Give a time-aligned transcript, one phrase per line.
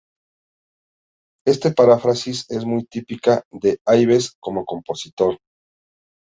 [1.45, 5.37] Esta paráfrasis es muy típica de Ives como compositor.